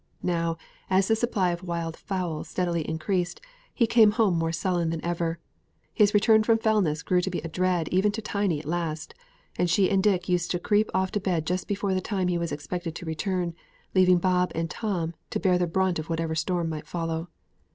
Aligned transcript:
Now, 0.23 0.57
as 0.89 1.07
the 1.09 1.15
supply 1.15 1.51
of 1.51 1.61
wild 1.61 1.95
fowl 1.95 2.43
steadily 2.43 2.81
increased, 2.89 3.39
he 3.71 3.85
came 3.85 4.13
home 4.13 4.35
more 4.35 4.51
sullen 4.51 4.89
than 4.89 5.05
ever. 5.05 5.37
His 5.93 6.15
return 6.15 6.41
from 6.41 6.57
Fellness 6.57 7.05
grew 7.05 7.21
to 7.21 7.29
be 7.29 7.37
a 7.41 7.47
dread 7.47 7.87
even 7.89 8.11
to 8.13 8.19
Tiny 8.23 8.57
at 8.57 8.65
last; 8.65 9.13
and 9.59 9.69
she 9.69 9.91
and 9.91 10.01
Dick 10.01 10.27
used 10.27 10.49
to 10.49 10.59
creep 10.59 10.89
off 10.95 11.11
to 11.11 11.19
bed 11.19 11.45
just 11.45 11.67
before 11.67 11.93
the 11.93 12.01
time 12.01 12.29
he 12.29 12.39
was 12.39 12.51
expected 12.51 12.95
to 12.95 13.05
return, 13.05 13.53
leaving 13.93 14.17
Bob 14.17 14.51
and 14.55 14.71
Tom 14.71 15.13
to 15.29 15.39
bear 15.39 15.59
the 15.59 15.67
brunt 15.67 15.99
of 15.99 16.09
whatever 16.09 16.33
storm 16.33 16.67
might 16.67 16.87
follow. 16.87 17.29